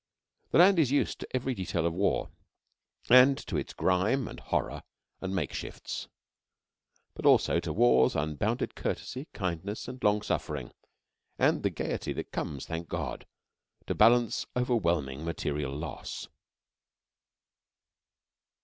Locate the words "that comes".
12.13-12.65